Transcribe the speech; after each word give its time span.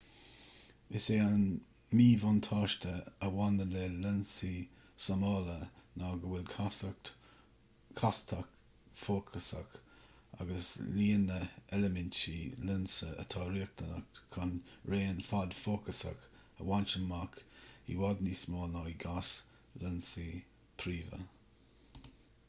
is 0.97 1.07
é 1.15 1.15
an 1.31 1.41
míbhuntáiste 1.97 2.93
a 3.25 3.27
bhaineann 3.33 3.73
le 3.75 3.81
lionsaí 4.05 4.53
súmála 5.07 5.57
ná 6.03 6.07
go 6.23 6.31
bhfuil 6.31 6.95
castacht 7.99 8.33
fhócasach 9.03 9.77
agus 10.45 10.65
líon 10.95 11.27
na 11.31 11.37
n-eilimintí 11.43 12.35
lionsa 12.71 13.09
atá 13.25 13.45
riachtanach 13.51 14.21
chun 14.37 14.53
raon 14.95 15.23
fad 15.31 15.55
fócasach 15.61 16.27
a 16.63 16.71
bhaint 16.71 16.95
amach 17.01 17.39
i 17.45 17.99
bhfad 18.01 18.25
níos 18.29 18.45
mó 18.55 18.65
ná 18.77 18.87
i 18.93 18.97
gcás 19.05 19.33
lionsaí 19.83 20.29
príomha 20.85 21.25